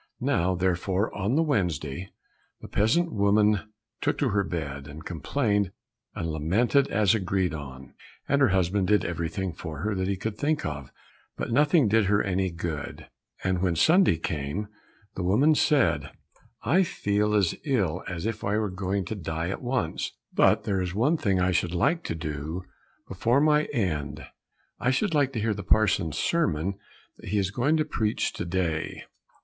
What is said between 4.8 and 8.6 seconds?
and complained and lamented as agreed on, and her